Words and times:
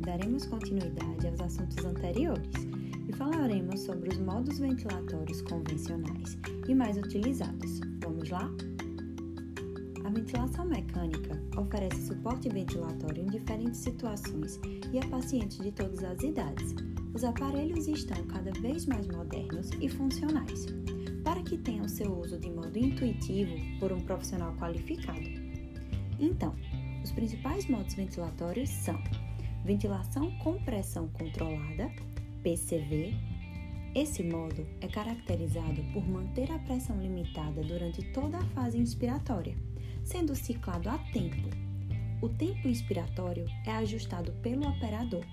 daremos 0.00 0.46
continuidade 0.46 1.26
aos 1.28 1.40
assuntos 1.40 1.84
anteriores 1.84 2.50
e 3.06 3.12
falaremos 3.12 3.80
sobre 3.80 4.08
os 4.08 4.18
modos 4.18 4.58
ventilatórios 4.58 5.42
convencionais 5.42 6.38
e 6.66 6.74
mais 6.74 6.96
utilizados. 6.96 7.80
Vamos 8.02 8.30
lá? 8.30 8.50
A 10.04 10.08
ventilação 10.08 10.64
mecânica 10.64 11.38
oferece 11.58 12.06
suporte 12.06 12.48
ventilatório 12.48 13.24
em 13.24 13.26
diferentes 13.26 13.80
situações 13.80 14.58
e 14.92 14.98
a 14.98 15.06
pacientes 15.08 15.58
de 15.58 15.70
todas 15.72 16.02
as 16.02 16.22
idades. 16.22 16.74
Os 17.12 17.24
aparelhos 17.24 17.88
estão 17.88 18.24
cada 18.24 18.52
vez 18.60 18.86
mais 18.86 19.06
modernos 19.08 19.70
e 19.80 19.88
funcionais, 19.88 20.66
para 21.24 21.42
que 21.42 21.58
tenham 21.58 21.88
seu 21.88 22.18
uso 22.18 22.38
de 22.38 22.50
modo 22.50 22.78
intuitivo 22.78 23.54
por 23.80 23.92
um 23.92 24.00
profissional 24.00 24.54
qualificado. 24.56 25.28
Então, 26.18 26.54
os 27.06 27.12
principais 27.12 27.68
modos 27.68 27.94
ventilatórios 27.94 28.68
são 28.68 29.00
ventilação 29.64 30.28
com 30.38 30.60
pressão 30.64 31.06
controlada, 31.10 31.88
PCV. 32.42 33.14
Esse 33.94 34.24
modo 34.24 34.66
é 34.80 34.88
caracterizado 34.88 35.84
por 35.92 36.04
manter 36.04 36.50
a 36.50 36.58
pressão 36.58 37.00
limitada 37.00 37.62
durante 37.62 38.02
toda 38.12 38.38
a 38.38 38.46
fase 38.46 38.78
inspiratória, 38.78 39.56
sendo 40.02 40.34
ciclado 40.34 40.90
a 40.90 40.98
tempo. 41.12 41.48
O 42.20 42.28
tempo 42.28 42.66
inspiratório 42.66 43.46
é 43.64 43.70
ajustado 43.70 44.32
pelo 44.42 44.68
operador. 44.68 45.24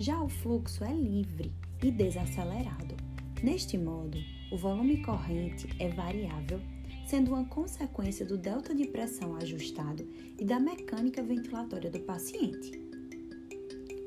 Já 0.00 0.18
o 0.18 0.30
fluxo 0.30 0.82
é 0.82 0.94
livre 0.94 1.52
e 1.82 1.90
desacelerado. 1.90 2.96
Neste 3.42 3.76
modo, 3.76 4.16
o 4.50 4.56
volume 4.56 5.02
corrente 5.02 5.68
é 5.78 5.90
variável, 5.90 6.58
sendo 7.06 7.32
uma 7.32 7.44
consequência 7.44 8.24
do 8.24 8.36
delta 8.36 8.74
de 8.74 8.86
pressão 8.86 9.36
ajustado 9.36 10.06
e 10.38 10.44
da 10.44 10.58
mecânica 10.58 11.22
ventilatória 11.22 11.90
do 11.90 12.00
paciente. 12.00 12.80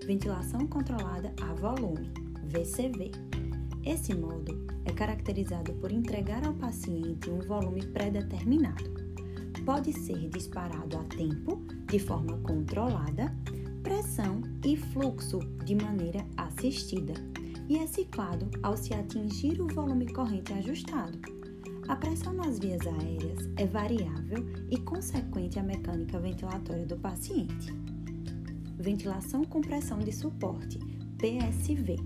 Ventilação 0.06 0.68
controlada 0.68 1.34
a 1.42 1.54
volume, 1.54 2.12
VCV. 2.44 3.12
Esse 3.84 4.14
modo 4.14 4.66
é 4.86 4.92
caracterizado 4.92 5.74
por 5.74 5.92
entregar 5.92 6.46
ao 6.46 6.54
paciente 6.54 7.30
um 7.30 7.40
volume 7.40 7.86
pré-determinado. 7.88 8.94
Pode 9.66 9.94
ser 9.94 10.30
disparado 10.30 10.98
a 10.98 11.04
tempo, 11.06 11.58
de 11.88 11.98
forma 11.98 12.38
controlada, 12.40 13.36
pressão 13.82 14.42
e 14.64 14.78
fluxo 14.78 15.40
de 15.64 15.76
maneira 15.76 16.26
assistida, 16.38 17.14
e 17.68 17.78
é 17.78 17.88
ciclado 17.88 18.50
ao 18.62 18.78
se 18.78 18.94
atingir 18.94 19.60
o 19.60 19.68
volume 19.68 20.12
corrente 20.12 20.54
ajustado. 20.54 21.45
A 21.88 21.96
pressão 21.96 22.34
nas 22.34 22.58
vias 22.58 22.82
aéreas 22.82 23.48
é 23.58 23.68
variável 23.68 24.44
e 24.72 24.78
consequente 24.80 25.60
à 25.60 25.64
mecânica 25.64 26.20
ventilatória 26.20 26.84
do 26.84 26.98
paciente. 26.98 27.72
Ventilação 28.76 29.46
com 29.46 29.62
pressão 29.62 30.00
de 30.00 30.12
suporte, 30.12 30.80
PSV. 31.20 31.98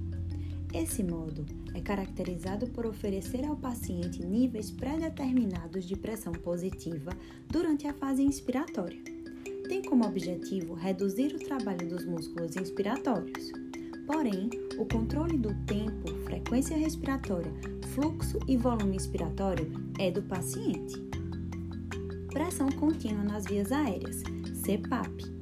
Esse 0.73 1.01
modo 1.01 1.45
é 1.73 1.79
caracterizado 1.79 2.67
por 2.71 2.85
oferecer 2.85 3.45
ao 3.45 3.55
paciente 3.55 4.21
níveis 4.21 4.69
pré-determinados 4.69 5.85
de 5.85 5.95
pressão 5.95 6.33
positiva 6.33 7.11
durante 7.47 7.87
a 7.87 7.93
fase 7.93 8.21
inspiratória. 8.21 9.01
Tem 9.69 9.81
como 9.81 10.05
objetivo 10.05 10.73
reduzir 10.73 11.33
o 11.33 11.39
trabalho 11.39 11.87
dos 11.87 12.05
músculos 12.05 12.57
inspiratórios. 12.57 13.49
Porém, 14.05 14.49
o 14.79 14.85
controle 14.85 15.37
do 15.37 15.53
tempo, 15.65 16.07
frequência 16.23 16.77
respiratória, 16.77 17.51
fluxo 17.93 18.39
e 18.47 18.55
volume 18.55 18.95
inspiratório 18.95 19.69
é 19.99 20.09
do 20.09 20.21
paciente. 20.23 20.95
Pressão 22.31 22.71
contínua 22.71 23.23
nas 23.23 23.45
vias 23.45 23.73
aéreas, 23.73 24.23
CPAP. 24.63 25.37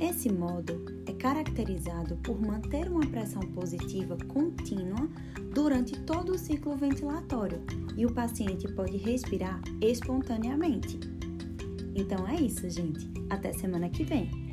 Esse 0.00 0.32
modo 0.32 0.86
é 1.06 1.12
caracterizado 1.12 2.16
por 2.22 2.40
manter 2.40 2.88
uma 2.90 3.06
pressão 3.06 3.42
positiva 3.42 4.16
contínua 4.26 5.06
durante 5.54 6.00
todo 6.00 6.32
o 6.32 6.38
ciclo 6.38 6.74
ventilatório 6.74 7.60
e 7.94 8.06
o 8.06 8.12
paciente 8.12 8.66
pode 8.72 8.96
respirar 8.96 9.60
espontaneamente. 9.82 10.98
Então 11.94 12.26
é 12.26 12.40
isso, 12.40 12.70
gente. 12.70 13.10
Até 13.28 13.52
semana 13.52 13.90
que 13.90 14.04
vem! 14.04 14.47